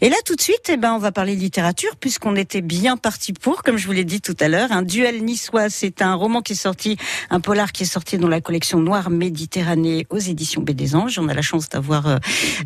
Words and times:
Et 0.00 0.08
là, 0.10 0.16
tout 0.24 0.36
de 0.36 0.40
suite, 0.40 0.70
eh 0.72 0.76
ben, 0.76 0.92
on 0.92 0.98
va 0.98 1.10
parler 1.10 1.34
littérature, 1.34 1.96
puisqu'on 1.96 2.36
était 2.36 2.60
bien 2.60 2.96
parti 2.96 3.32
pour, 3.32 3.64
comme 3.64 3.78
je 3.78 3.86
vous 3.86 3.92
l'ai 3.92 4.04
dit 4.04 4.20
tout 4.20 4.36
à 4.38 4.46
l'heure. 4.46 4.70
Un 4.70 4.82
duel 4.82 5.24
niçois, 5.24 5.70
c'est 5.70 6.02
un 6.02 6.14
roman 6.14 6.40
qui 6.40 6.52
est 6.52 6.56
sorti, 6.56 6.96
un 7.30 7.40
polar 7.40 7.72
qui 7.72 7.82
est 7.82 7.86
sorti 7.86 8.16
dans 8.16 8.28
la 8.28 8.40
collection 8.40 8.78
Noire 8.78 9.10
Méditerranée 9.10 10.06
aux 10.10 10.18
éditions 10.18 10.62
B 10.62 10.70
des 10.70 10.94
Anges. 10.94 11.18
On 11.18 11.28
a 11.28 11.34
la 11.34 11.42
chance 11.42 11.68
d'avoir 11.68 12.06
euh, 12.06 12.18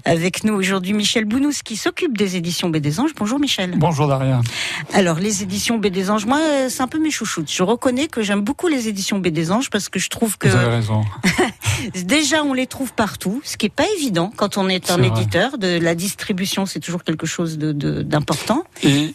avec 0.04 0.45
nous 0.45 0.53
aujourd'hui 0.53 0.92
Michel 0.92 1.24
Bounous, 1.24 1.62
qui 1.64 1.76
s'occupe 1.76 2.18
des 2.18 2.37
éditions 2.37 2.68
B 2.68 2.77
des 2.77 3.00
Anges. 3.00 3.12
Bonjour 3.16 3.41
Michel. 3.41 3.75
Bonjour 3.79 4.09
Daria. 4.09 4.43
Alors, 4.93 5.19
les 5.19 5.43
éditions 5.43 5.79
B 5.79 5.87
des 5.87 6.11
Anges, 6.11 6.27
moi, 6.27 6.39
euh, 6.39 6.69
c'est 6.69 6.83
un 6.83 6.89
peu 6.89 6.99
mes 6.99 7.11
chouchoutes. 7.11 7.51
Je 7.51 7.62
reconnais 7.62 8.09
que 8.09 8.23
j'aime 8.23 8.43
beaucoup 8.43 8.69
les 8.69 8.89
éditions 8.89 9.19
B 9.19 9.29
des 9.29 9.51
Anges 9.51 9.71
parce 9.71 9.89
que 9.89 9.99
je 9.99 10.11
trouve 10.11 10.37
que... 10.37 10.49
Vous 10.49 10.57
avez 10.57 10.77
raison. 10.77 11.03
Déjà, 12.04 12.43
on 12.45 12.52
les 12.52 12.66
trouve 12.66 12.93
partout, 12.93 13.41
ce 13.45 13.57
qui 13.57 13.66
est 13.66 13.75
pas 13.75 13.86
évident 13.96 14.32
quand 14.36 14.59
on 14.59 14.68
est 14.68 14.91
un 14.91 15.02
éditeur. 15.02 15.59
De 15.59 15.79
la 15.79 15.95
distribution, 15.95 16.66
c'est 16.66 16.80
toujours 16.80 17.04
quelque 17.04 17.27
chose 17.27 17.59
d'important. 17.59 18.64
De, 18.82 18.89
et, 18.89 19.14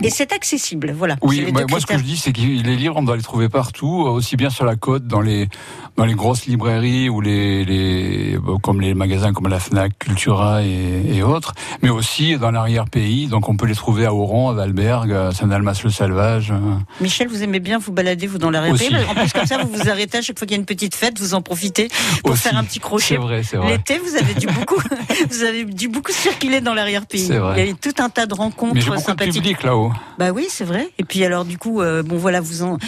et, 0.00 0.10
c'est 0.10 0.32
accessible, 0.32 0.94
voilà. 0.96 1.16
Oui, 1.22 1.52
moi, 1.52 1.80
ce 1.80 1.86
que 1.86 1.98
je 1.98 2.02
dis, 2.02 2.16
c'est 2.16 2.32
que 2.32 2.40
les 2.40 2.76
livres, 2.76 2.96
on 2.96 3.02
doit 3.02 3.16
les 3.16 3.22
trouver 3.22 3.48
partout, 3.48 3.88
aussi 3.88 4.36
bien 4.36 4.50
sur 4.50 4.64
la 4.64 4.76
côte, 4.76 5.06
dans 5.06 5.20
les 5.20 5.48
dans 5.96 6.04
les 6.04 6.14
grosses 6.14 6.46
librairies 6.46 7.08
ou 7.08 7.20
les, 7.20 7.64
les 7.64 8.36
comme 8.62 8.80
les 8.80 8.94
magasins 8.94 9.32
comme 9.32 9.46
la 9.46 9.60
Fnac, 9.60 9.96
Cultura 9.96 10.64
et, 10.64 11.02
et 11.12 11.22
autres, 11.22 11.52
mais 11.82 11.90
aussi 11.90 12.36
dans 12.36 12.50
l'arrière-pays. 12.50 13.28
Donc, 13.28 13.48
on 13.48 13.56
peut 13.56 13.66
les 13.66 13.76
trouver 13.76 14.06
à 14.06 14.12
Oran, 14.14 14.50
à 14.50 14.54
Valberg, 14.54 15.12
à 15.12 15.32
Saint-Almas-le-Salvage. 15.32 16.52
Michel, 17.00 17.28
vous 17.28 17.42
aimez 17.42 17.60
bien 17.60 17.78
vous 17.78 17.92
balader 17.92 18.26
vous 18.26 18.38
dans 18.38 18.50
l'arrière-pays. 18.50 18.96
En 19.08 19.14
plus, 19.14 19.32
comme 19.32 19.46
ça, 19.46 19.58
vous 19.58 19.68
vous 19.68 19.88
arrêtez 19.88 20.18
à 20.18 20.22
chaque 20.22 20.38
fois 20.38 20.46
qu'il 20.46 20.56
y 20.56 20.58
a 20.58 20.60
une 20.60 20.66
petite 20.66 20.94
fête, 20.94 21.18
vous 21.20 21.34
en 21.34 21.42
profitez 21.42 21.83
pour 22.24 22.36
faire 22.36 22.56
un 22.56 22.64
petit 22.64 22.80
crochet. 22.80 23.04
C'est 23.04 23.16
vrai, 23.16 23.42
c'est 23.42 23.56
vrai. 23.56 23.72
L'été, 23.72 23.98
vous 23.98 24.16
avez 24.16 24.34
dû 24.34 24.46
beaucoup, 24.46 24.80
vous 25.30 25.42
avez 25.42 25.64
dû 25.64 25.88
beaucoup 25.88 26.12
circuler 26.12 26.60
dans 26.60 26.74
l'arrière-pays. 26.74 27.28
Il 27.28 27.34
y 27.34 27.60
a 27.60 27.66
eu 27.66 27.74
tout 27.74 27.94
un 27.98 28.10
tas 28.10 28.26
de 28.26 28.34
rencontres 28.34 28.74
Mais 28.74 29.00
sympathiques. 29.00 29.34
public 29.34 29.62
là-haut. 29.62 29.92
Bah 30.18 30.30
oui, 30.30 30.46
c'est 30.48 30.64
vrai. 30.64 30.90
Et 30.98 31.04
puis 31.04 31.24
alors 31.24 31.44
du 31.44 31.58
coup, 31.58 31.80
euh, 31.80 32.02
bon 32.02 32.16
voilà, 32.16 32.40
vous 32.40 32.62
en. 32.62 32.78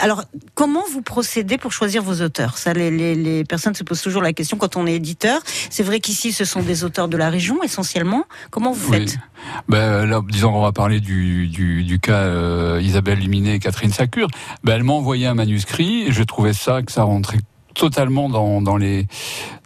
Alors 0.00 0.24
comment 0.54 0.82
vous 0.92 1.02
procédez 1.02 1.58
pour 1.58 1.72
choisir 1.72 2.02
vos 2.02 2.22
auteurs? 2.22 2.58
Ça, 2.58 2.72
les, 2.72 2.90
les, 2.90 3.14
les, 3.14 3.44
personnes 3.44 3.74
se 3.74 3.84
posent 3.84 4.02
toujours 4.02 4.22
la 4.22 4.32
question 4.32 4.56
quand 4.56 4.76
on 4.76 4.86
est 4.86 4.94
éditeur. 4.94 5.40
C'est 5.70 5.82
vrai 5.82 6.00
qu'ici, 6.00 6.32
ce 6.32 6.44
sont 6.44 6.62
des 6.62 6.84
auteurs 6.84 7.08
de 7.08 7.16
la 7.16 7.30
région 7.30 7.62
essentiellement. 7.62 8.24
Comment 8.50 8.72
vous 8.72 8.92
faites? 8.92 9.16
Ben, 9.68 10.06
là, 10.06 10.20
disons 10.28 10.52
qu'on 10.52 10.62
va 10.62 10.72
parler 10.72 11.00
du, 11.00 11.48
du, 11.48 11.84
du 11.84 11.98
cas 11.98 12.22
euh, 12.22 12.80
Isabelle 12.82 13.18
Luminet 13.18 13.56
et 13.56 13.58
Catherine 13.58 13.92
Sacure. 13.92 14.28
Ben, 14.64 14.76
elle 14.76 14.84
m'a 14.84 14.92
envoyé 14.94 15.26
un 15.26 15.34
manuscrit 15.34 16.02
et 16.02 16.12
je 16.12 16.22
trouvais 16.22 16.52
ça 16.52 16.82
que 16.82 16.92
ça 16.92 17.02
rentrait 17.02 17.38
totalement 17.76 18.28
dans, 18.28 18.62
dans 18.62 18.76
les, 18.76 19.06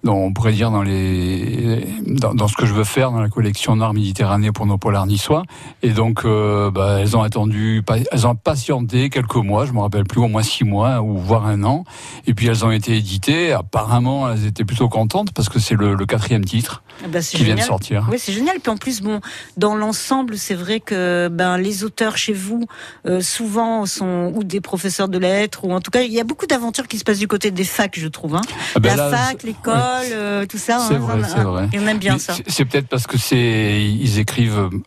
dans, 0.05 0.15
on 0.15 0.33
pourrait 0.33 0.53
dire 0.53 0.71
dans 0.71 0.83
les, 0.83 1.87
dans, 2.07 2.35
dans, 2.35 2.49
ce 2.49 2.57
que 2.57 2.67
je 2.67 2.75
veux 2.75 2.85
faire 2.85 3.11
dans 3.11 3.21
la 3.21 3.29
collection 3.29 3.77
Nord 3.77 3.95
Méditerranée 3.95 4.53
pour 4.53 4.67
nos 4.67 4.79
polars 4.79 5.07
niçois. 5.07 5.43
Et 5.83 5.91
donc, 5.91 6.25
euh, 6.25 6.71
bah, 6.71 6.99
elles 7.01 7.17
ont 7.17 7.23
attendu, 7.23 7.83
elles 8.11 8.27
ont 8.27 8.35
patienté 8.35 9.11
quelques 9.11 9.37
mois, 9.37 9.67
je 9.67 9.73
me 9.73 9.81
rappelle 9.81 10.05
plus, 10.05 10.21
au 10.21 10.29
moins 10.29 10.43
six 10.43 10.65
mois 10.65 11.01
ou 11.03 11.19
voire 11.19 11.47
un 11.47 11.63
an. 11.65 11.85
Et 12.27 12.35
puis 12.35 12.47
elles 12.47 12.65
ont 12.65 12.71
été 12.71 12.97
éditées. 12.97 13.53
Apparemment, 13.53 14.31
elles 14.31 14.47
étaient 14.47 14.65
plutôt 14.65 14.89
contentes 14.89 15.33
parce 15.33 15.49
que 15.49 15.59
c'est 15.59 15.77
le, 15.77 15.95
le, 15.95 16.07
quatrième 16.07 16.45
titre 16.45 16.83
ah 17.05 17.09
bah, 17.09 17.21
qui 17.21 17.45
vient 17.45 17.55
de 17.55 17.61
sortir. 17.61 18.09
Oui, 18.11 18.19
c'est 18.19 18.33
génial. 18.33 18.59
Puis 18.61 18.73
en 18.73 18.77
plus, 18.77 19.01
bon, 19.01 19.21
dans 19.57 19.77
l'ensemble, 19.77 20.37
c'est 20.37 20.55
vrai 20.55 20.81
que 20.81 21.29
ben 21.29 21.57
les 21.59 21.85
auteurs 21.85 22.17
chez 22.17 22.33
vous 22.33 22.67
euh, 23.07 23.21
souvent 23.21 23.87
sont 23.87 24.33
ou 24.35 24.45
des 24.45 24.61
professeurs 24.61 25.09
de 25.09 25.19
lettres 25.19 25.65
ou 25.65 25.73
en 25.73 25.81
tout 25.81 25.91
cas, 25.91 26.03
il 26.03 26.13
y 26.13 26.21
a 26.21 26.25
beaucoup 26.25 26.47
d'aventures 26.47 26.89
qui 26.89 26.99
se 26.99 27.05
passent 27.05 27.19
du 27.19 27.29
côté 27.29 27.51
des 27.51 27.65
facs 27.65 28.00
je 28.01 28.09
trouve. 28.09 28.37
Hein. 28.37 28.43
Ah 28.75 28.81
ben 28.81 28.97
la 28.97 29.11
fac, 29.11 29.43
l'école, 29.43 29.77
euh, 30.13 30.47
tout 30.47 30.59
ça. 30.59 30.85
C'est 30.89 30.95
hein, 30.95 30.99
vrai, 30.99 31.23
c'est 31.25 31.43
vrai. 31.43 31.69
Et 31.73 31.79
on 31.79 31.87
aime 31.87 31.99
bien 31.99 32.19
ça. 32.19 32.35
C'est 32.47 32.65
peut-être 32.65 32.89
parce 32.89 33.07
que 33.07 33.19
c'est 33.19 33.83
ils 33.83 34.19
écrivent 34.19 34.59
euh, 34.59 34.79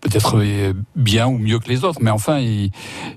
peut-être 0.00 0.38
euh, 0.38 0.72
bien 0.96 1.26
ou 1.26 1.38
mieux 1.38 1.58
que 1.58 1.68
les 1.68 1.84
autres, 1.84 1.98
mais 2.02 2.10
enfin, 2.10 2.38
ils, 2.38 2.70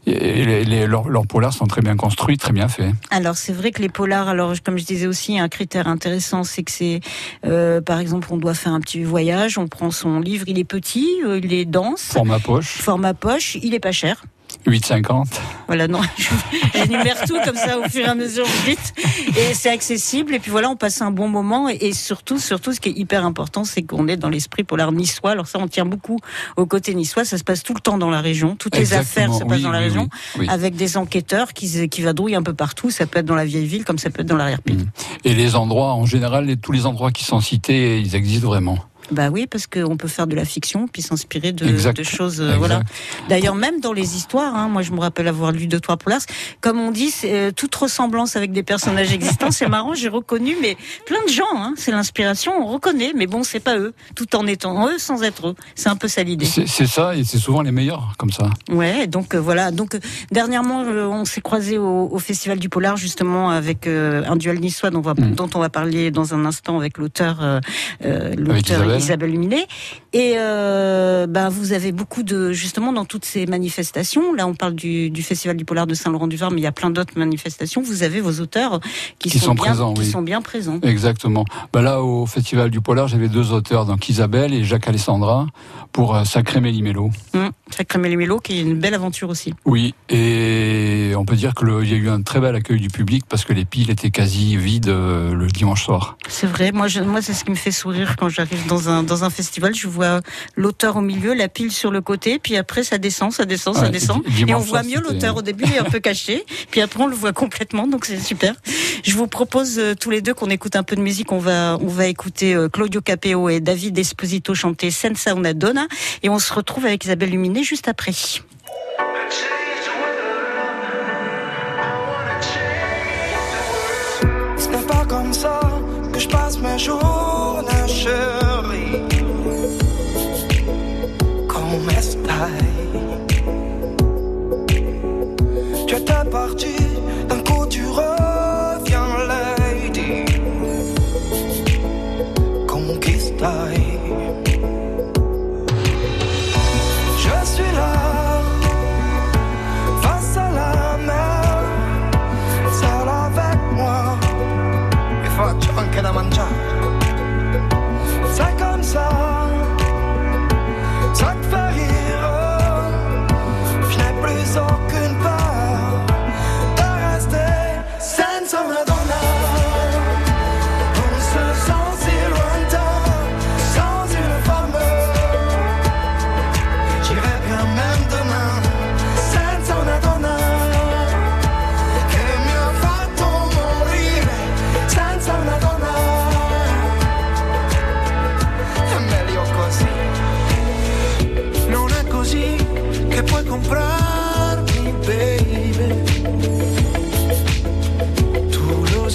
les, 0.06 0.88
leurs, 0.88 1.10
leurs, 1.10 1.28
polars 1.28 1.54
sont 1.54 1.68
très 1.68 1.82
bien 1.82 1.96
construits, 1.96 2.38
très 2.38 2.54
bien 2.54 2.68
faits. 2.68 2.94
Alors 3.10 3.38
c'est 3.38 3.54
vrai 3.54 3.72
que 3.72 3.82
les 3.82 3.90
polars, 3.90 4.28
alors 4.28 4.54
comme 4.64 4.78
je 4.78 4.86
disais 4.86 5.08
aussi, 5.08 5.40
un 5.40 5.50
critère 5.50 5.88
intéressant, 5.88 6.44
c'est 6.44 6.64
que 6.64 6.72
c'est, 6.72 7.02
euh, 7.46 7.82
par 7.82 8.00
exemple, 8.00 8.28
on 8.32 8.38
doit 8.38 8.54
faire 8.54 8.74
un 8.74 8.82
petit 8.82 9.04
voyage, 9.04 9.58
on 9.58 9.68
prend 9.68 9.92
son 9.92 10.20
livre, 10.20 10.46
il 10.48 10.58
est 10.60 10.64
petit, 10.64 11.08
il 11.26 11.54
est 11.54 11.66
dense, 11.66 12.02
format 12.02 12.40
poche, 12.40 12.78
format 12.82 13.14
poche, 13.14 13.58
il 13.62 13.74
est 13.74 13.80
pas 13.80 13.92
cher. 13.92 14.24
8,50. 14.68 15.26
Voilà, 15.68 15.88
non, 15.88 16.02
j'énumère 16.74 17.22
tout 17.26 17.38
comme 17.44 17.56
ça 17.56 17.80
au 17.80 17.84
fur 17.84 18.06
et 18.06 18.10
à 18.10 18.16
mesure 18.16 18.46
vite. 18.66 18.94
Et 19.30 19.54
c'est 19.54 19.70
accessible. 19.70 20.36
Et 20.36 20.40
puis 20.40 20.52
voilà, 20.52 20.70
on 20.70 20.76
passe 20.76 21.02
un 21.02 21.12
bon 21.12 21.28
moment. 21.28 21.70
Et 21.70 21.94
surtout, 21.94 22.38
surtout, 22.40 22.74
ce 22.74 22.80
qui 22.80 22.90
est 22.90 22.98
hyper 22.98 23.26
important, 23.26 23.64
c'est 23.64 23.82
qu'on 23.82 24.08
est 24.08 24.18
dans 24.18 24.30
l'esprit 24.30 24.64
polar 24.64 24.92
niçois. 24.92 25.32
Alors 25.32 25.48
ça, 25.48 25.60
on 25.60 25.68
tient 25.68 25.86
beaucoup 25.86 26.20
au 26.58 26.66
côté 26.66 26.94
niçois. 26.94 27.26
Ça 27.26 27.38
se 27.38 27.44
passe 27.44 27.64
tout 27.64 27.74
le 27.74 27.80
temps 27.80 27.98
dans 27.98 28.10
la 28.10 28.22
région. 28.22 28.56
Toutes 28.56 28.78
les 28.78 28.94
affaires 28.94 29.34
se 29.34 29.44
passent 29.44 29.62
dans 29.62 29.72
la 29.72 29.80
région, 29.80 30.10
avec 30.48 30.76
des 30.76 30.98
enquêteurs 30.98 31.54
qui, 31.54 31.90
qui 31.90 32.02
vadrouillent 32.02 32.36
un 32.36 32.44
peu 32.44 32.54
partout. 32.54 32.92
Ça 32.92 33.06
peut 33.06 33.20
être 33.20 33.26
dans 33.26 33.36
la 33.36 33.46
vieille 33.46 33.68
ville, 33.68 33.86
comme 33.86 33.98
ça 33.98 34.10
peut 34.10 34.22
être 34.22 34.28
dans 34.28 34.38
l'arrière-pays. 34.38 34.76
Mmh. 34.76 34.92
Et 35.26 35.34
les 35.34 35.56
endroits, 35.56 35.94
en 35.94 36.06
général, 36.06 36.56
tous 36.58 36.72
les 36.72 36.86
endroits 36.86 37.12
qui 37.12 37.24
sont 37.24 37.42
cités, 37.42 38.00
ils 38.00 38.16
existent 38.16 38.48
vraiment? 38.48 38.78
Bah 39.12 39.30
oui, 39.30 39.46
parce 39.46 39.68
qu'on 39.68 39.98
peut 39.98 40.08
faire 40.08 40.28
de 40.28 40.36
la 40.36 40.46
fiction 40.46 40.88
puis 40.88 41.02
s'inspirer 41.02 41.52
de, 41.52 41.66
de, 41.66 42.04
choses. 42.04 42.40
Euh, 42.42 42.56
voilà. 42.58 42.82
D'ailleurs, 43.30 43.56
même 43.56 43.80
dans 43.82 43.94
les 43.94 44.16
histoires, 44.16 44.56
hein, 44.56 44.70
moi 44.70 44.82
je 44.82 44.92
me 44.92 45.00
rappelle 45.00 45.28
avoir 45.28 45.52
lu 45.52 45.68
deux 45.68 45.80
trois 45.80 45.98
polars. 45.98 46.22
Comme 46.62 46.80
on 46.80 46.92
dit, 46.92 47.14
euh, 47.26 47.52
toute 47.52 47.76
ressemblance 47.76 48.36
avec 48.36 48.52
des 48.52 48.64
personnages 48.64 49.12
existants. 49.12 49.52
c'est 49.52 49.68
marrant, 49.68 49.94
j'ai 49.94 50.08
reconnu, 50.08 50.56
mais 50.62 50.78
plein 51.06 51.24
de 51.26 51.32
gens. 51.32 51.44
Hein, 51.56 51.74
c'est 51.76 51.92
l'inspiration, 51.92 52.54
on 52.62 52.66
reconnaît, 52.66 53.12
mais 53.16 53.28
bon, 53.28 53.44
c'est 53.44 53.60
pas 53.60 53.78
eux, 53.78 53.94
tout 54.16 54.36
en 54.36 54.48
étant 54.48 54.88
eux 54.88 54.98
sans 54.98 55.24
être 55.24 55.50
eux. 55.50 55.56
C'est 55.76 55.90
un 55.90 55.96
peu 55.96 56.08
ça 56.08 56.24
l'idée. 56.24 56.46
C'est 56.46 56.88
ça, 56.88 57.16
et 57.16 57.24
c'est 57.24 57.38
souvent 57.38 57.62
les 57.62 57.72
meilleurs 57.72 58.14
comme 58.18 58.32
ça. 58.32 58.50
Ouais, 58.70 59.08
donc 59.08 59.36
euh, 59.36 59.40
voilà. 59.40 59.72
Donc 59.72 59.98
dernièrement, 60.32 60.82
on 60.82 61.26
s'est 61.26 61.42
croisé 61.42 61.78
au, 61.78 62.10
au, 62.12 62.20
festival 62.20 62.60
du 62.60 62.70
polar 62.70 62.98
justement 62.98 63.50
avec 63.50 63.88
un 63.88 64.36
duel 64.36 64.60
niçois 64.60 64.90
dont 64.90 65.00
on 65.00 65.02
va, 65.02 65.14
mm. 65.14 65.36
dont 65.36 65.50
on 65.56 65.60
va 65.60 65.70
parler 65.70 66.12
dans 66.12 66.34
un 66.34 66.46
instant 66.46 66.78
avec 66.78 66.98
l'auteur, 66.98 67.60
l'auteur 68.02 69.01
Isabelle 69.02 69.32
Luminet. 69.32 69.68
Et 70.14 70.34
euh, 70.38 71.28
bah, 71.28 71.50
vous 71.50 71.74
avez 71.74 71.92
beaucoup 71.92 72.24
de 72.24 72.52
justement 72.52 72.94
dans 72.94 73.06
toutes 73.06 73.26
ces 73.26 73.46
manifestations. 73.46 74.34
Là, 74.34 74.48
on 74.48 74.54
parle 74.54 74.74
du, 74.74 75.12
festival 75.22 75.58
du 75.58 75.66
polar 75.66 75.88
de 75.88 75.94
Saint-Laurent-du-Var, 75.94 76.52
mais 76.52 76.62
il 76.62 76.64
y 76.64 76.68
a 76.68 76.72
plein 76.72 76.90
d'autres 76.90 77.18
manifestations. 77.18 77.82
Vous 77.82 78.04
avez 78.04 78.22
vos 78.22 78.42
auteurs 78.42 78.80
qui, 79.20 79.30
sont, 79.30 79.54
bien, 79.54 79.64
présents, 79.64 79.94
qui 79.94 80.06
sont 80.06 80.22
bien 80.22 80.42
présents. 80.42 80.80
Exactement. 80.82 81.46
Bah 81.74 81.82
là, 81.82 82.02
au 82.02 82.26
festival 82.26 82.70
du 82.70 82.82
polar, 82.82 83.08
j'avais 83.08 83.30
deux 83.30 83.52
auteurs, 83.52 83.86
donc 83.86 84.10
Isabelle 84.10 84.54
et 84.54 84.64
Jacques 84.64 84.88
Alessandra, 84.88 85.48
pour 85.92 86.16
euh, 86.16 86.24
Sacré 86.24 86.62
Mélimélo. 86.62 87.10
Mmh, 87.34 87.48
Sacré 87.70 88.00
Mélimélo, 88.00 88.40
qui 88.40 88.58
est 88.58 88.62
une 88.62 88.80
belle 88.80 88.94
aventure 88.94 89.30
aussi. 89.30 89.54
Oui, 89.66 89.94
et 90.10 90.81
on 91.22 91.26
peut 91.26 91.36
dire 91.36 91.54
qu'il 91.54 91.88
y 91.88 91.94
a 91.94 91.98
eu 91.98 92.10
un 92.10 92.24
très 92.24 92.40
bel 92.40 92.56
accueil 92.56 92.80
du 92.80 92.88
public 92.88 93.26
parce 93.30 93.46
que 93.46 93.54
les 93.54 93.64
piles 93.64 93.92
étaient 93.92 94.10
quasi 94.10 94.58
vides 94.58 94.90
euh, 94.90 95.36
le 95.36 95.48
dimanche 95.48 95.86
soir. 95.86 96.18
C'est 96.28 96.48
vrai. 96.48 96.72
Moi, 96.72 96.88
je, 96.88 97.02
moi, 97.02 97.22
c'est 97.22 97.34
ce 97.34 97.44
qui 97.44 97.52
me 97.52 97.56
fait 97.56 97.72
sourire 97.72 98.16
quand 98.18 98.28
j'arrive 98.28 98.66
dans 98.66 98.90
un 98.90 99.04
dans 99.04 99.24
un 99.24 99.30
festival, 99.30 99.76
je 99.76 99.88
vois 99.88 100.22
l'auteur 100.56 100.98
au 100.98 101.02
milieu, 101.02 101.36
la 101.36 101.48
pile 101.48 101.72
sur 101.72 101.92
le 101.92 102.02
côté, 102.02 102.40
puis 102.40 102.58
après 102.58 102.84
ça 102.84 102.98
descend, 102.98 103.32
ça 103.32 103.46
descend, 103.46 103.76
ça 103.76 103.90
descend, 103.90 104.24
et 104.48 104.54
on 104.56 104.60
voit 104.60 104.82
mieux 104.82 105.00
l'auteur. 105.00 105.38
Au 105.38 105.44
début, 105.44 105.66
il 105.68 105.74
est 105.74 105.80
un 105.80 105.84
peu 105.84 106.00
caché, 106.00 106.44
puis 106.72 106.82
après 106.82 107.04
on 107.04 107.08
le 107.08 107.16
voit 107.16 107.34
complètement, 107.34 107.86
donc 107.86 108.06
c'est 108.06 108.20
super. 108.20 108.56
Je 109.04 109.16
vous 109.16 109.28
propose 109.28 109.78
euh, 109.78 109.94
tous 109.94 110.10
les 110.10 110.22
deux 110.22 110.34
qu'on 110.34 110.50
écoute 110.50 110.76
un 110.76 110.84
peu 110.84 110.96
de 110.96 111.02
musique. 111.02 111.32
On 111.32 111.40
va 111.40 111.78
on 111.82 111.88
va 111.88 112.08
écouter 112.08 112.56
euh, 112.56 112.68
Claudio 112.68 113.02
Capeo 113.02 113.50
et 113.50 113.60
David 113.60 113.98
Esposito 114.00 114.56
chanter 114.56 114.90
Senza 114.90 115.36
una 115.36 115.54
donna, 115.54 115.88
et 116.24 116.30
on 116.30 116.40
se 116.40 116.52
retrouve 116.52 116.86
avec 116.86 117.06
Isabelle 117.06 117.30
Luminet 117.30 117.64
juste 117.64 117.88
après. 117.88 118.14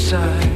inside 0.06 0.55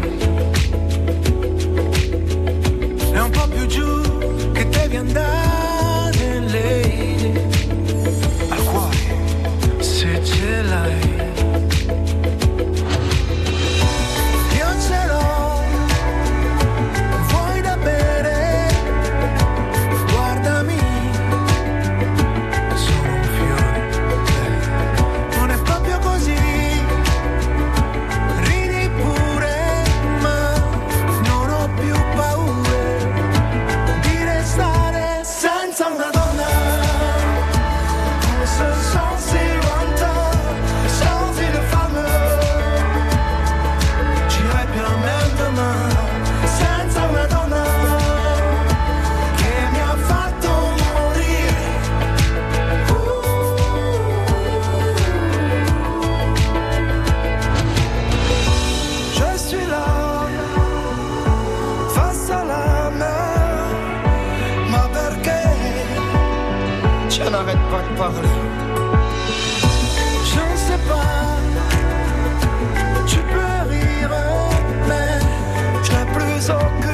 n'arrête 67.43 67.71
pas 67.71 67.83
de 67.83 67.97
parler. 67.97 68.29
Je 70.25 70.41
ne 70.53 70.57
sais 70.57 70.81
pas, 70.89 71.39
tu 73.07 73.19
peux 73.19 73.71
rire, 73.71 74.11
mais 74.89 75.19
je 75.83 75.93
la 75.93 76.05
plus 76.07 76.51
encore. 76.51 76.90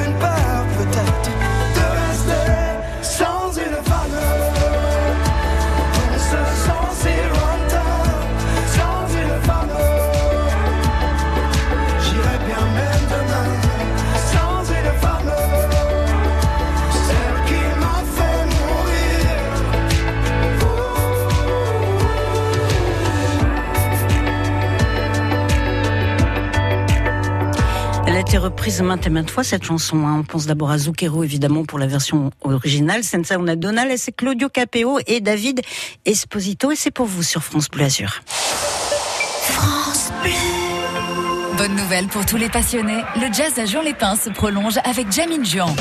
Reprise 28.67 29.07
et 29.07 29.09
maintes 29.09 29.29
fois 29.29 29.45
cette 29.45 29.63
chanson. 29.63 30.05
Hein. 30.05 30.17
On 30.19 30.23
pense 30.23 30.45
d'abord 30.45 30.71
à 30.71 30.77
Zucchero 30.77 31.23
évidemment 31.23 31.63
pour 31.63 31.79
la 31.79 31.87
version 31.87 32.31
originale. 32.41 33.03
Senza 33.03 33.37
on 33.39 33.47
a 33.47 33.55
Donald, 33.55 33.93
c'est 33.97 34.11
Claudio 34.11 34.49
Capeo 34.49 34.99
et 35.07 35.21
David 35.21 35.61
Esposito 36.05 36.71
et 36.71 36.75
c'est 36.75 36.91
pour 36.91 37.05
vous 37.05 37.23
sur 37.23 37.43
France 37.43 37.69
Bleu 37.69 37.85
Azur. 37.85 38.21
France 38.27 40.11
Bleu. 40.21 40.31
Bonne 41.57 41.75
nouvelle 41.75 42.07
pour 42.07 42.25
tous 42.25 42.35
les 42.35 42.49
passionnés, 42.49 43.01
le 43.15 43.33
jazz 43.33 43.57
à 43.57 43.65
Juan-les-Pins 43.65 44.17
se 44.17 44.29
prolonge 44.29 44.77
avec 44.83 45.11
Jamin 45.13 45.45
Juan. 45.45 45.73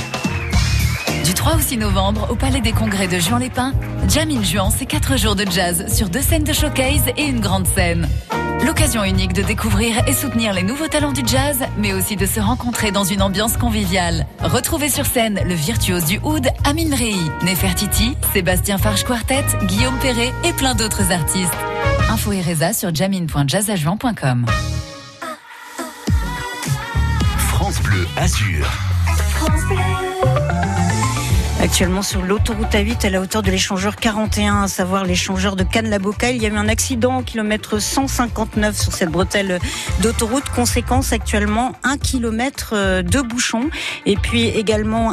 Du 1.24 1.34
3 1.34 1.56
au 1.56 1.60
6 1.60 1.78
novembre, 1.78 2.28
au 2.30 2.36
Palais 2.36 2.60
des 2.60 2.72
Congrès 2.72 3.08
de 3.08 3.18
Juan-les-Pins, 3.18 3.74
Jamin 4.08 4.44
Juan, 4.44 4.70
c'est 4.76 4.86
4 4.86 5.16
jours 5.16 5.34
de 5.34 5.44
jazz 5.50 5.92
sur 5.92 6.08
deux 6.08 6.22
scènes 6.22 6.44
de 6.44 6.52
showcase 6.52 7.02
et 7.16 7.24
une 7.24 7.40
grande 7.40 7.66
scène. 7.66 8.08
L'occasion 8.66 9.04
unique 9.04 9.32
de 9.32 9.42
découvrir 9.42 10.08
et 10.08 10.12
soutenir 10.12 10.52
les 10.52 10.64
nouveaux 10.64 10.88
talents 10.88 11.12
du 11.12 11.22
jazz, 11.24 11.60
mais 11.78 11.92
aussi 11.92 12.16
de 12.16 12.26
se 12.26 12.40
rencontrer 12.40 12.90
dans 12.90 13.04
une 13.04 13.22
ambiance 13.22 13.56
conviviale. 13.56 14.26
Retrouvez 14.40 14.88
sur 14.88 15.06
scène 15.06 15.38
le 15.46 15.54
virtuose 15.54 16.04
du 16.04 16.18
oud 16.24 16.48
Amin 16.64 16.94
Rei, 16.94 17.14
Nefertiti, 17.44 18.16
Sébastien 18.32 18.76
Farge 18.76 19.04
Quartet, 19.04 19.44
Guillaume 19.66 19.96
Perret 19.98 20.32
et 20.44 20.52
plein 20.52 20.74
d'autres 20.74 21.12
artistes. 21.12 21.54
Info 22.10 22.32
et 22.32 22.42
Reza 22.42 22.72
sur 22.72 22.92
jamin.jazzajuan.com. 22.92 24.46
France 27.38 27.80
Bleu 27.82 28.04
Azur. 28.16 28.66
France 29.30 29.62
Bleu. 29.68 30.45
Actuellement 31.66 32.02
sur 32.02 32.22
l'autoroute 32.22 32.70
A8 32.74 33.06
à 33.06 33.10
la 33.10 33.20
hauteur 33.20 33.42
de 33.42 33.50
l'échangeur 33.50 33.96
41, 33.96 34.62
à 34.62 34.68
savoir 34.68 35.04
l'échangeur 35.04 35.56
de 35.56 35.64
Cannes-la-Boca, 35.64 36.30
il 36.30 36.40
y 36.40 36.46
a 36.46 36.48
eu 36.48 36.56
un 36.56 36.68
accident 36.68 37.18
au 37.18 37.22
kilomètre 37.22 37.80
159 37.80 38.80
sur 38.80 38.92
cette 38.92 39.10
bretelle 39.10 39.58
d'autoroute. 40.00 40.48
Conséquence 40.54 41.12
actuellement 41.12 41.72
un 41.82 41.98
kilomètre 41.98 43.02
de 43.02 43.20
bouchon 43.20 43.68
et 44.06 44.14
puis 44.14 44.44
également 44.44 45.10